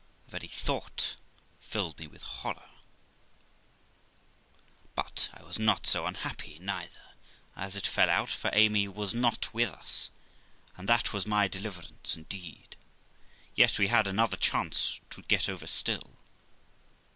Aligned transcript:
The 0.25 0.31
very 0.39 0.47
thought 0.47 1.15
filled 1.59 1.99
me 1.99 2.07
with 2.07 2.23
horror. 2.23 2.69
But 4.95 5.29
I 5.31 5.43
was 5.43 5.59
not 5.59 5.85
so 5.85 6.07
unhappy 6.07 6.57
neither, 6.57 7.13
as 7.55 7.75
it 7.75 7.85
fell 7.85 8.09
out, 8.09 8.31
for 8.31 8.49
Amy 8.51 8.87
was 8.87 9.13
not 9.13 9.53
with 9.53 9.69
us, 9.69 10.09
and 10.75 10.89
that 10.89 11.13
was 11.13 11.27
my 11.27 11.47
deliverance 11.47 12.15
indeed; 12.17 12.75
yet 13.53 13.77
we 13.77 13.89
had 13.89 14.07
another 14.07 14.37
chance 14.37 14.99
to 15.11 15.21
get 15.21 15.47
over 15.47 15.67
still. 15.67 16.17